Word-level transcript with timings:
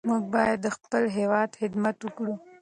موږ 0.09 0.23
باید 0.33 0.57
د 0.61 0.67
خپل 0.75 1.03
هېواد 1.17 1.49
خدمت 1.59 1.97
وکړو. 2.01 2.35